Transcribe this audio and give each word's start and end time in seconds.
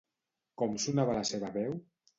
Com 0.61 0.73
sonava 0.87 1.19
la 1.21 1.29
seva 1.35 1.55
veu? 1.61 1.81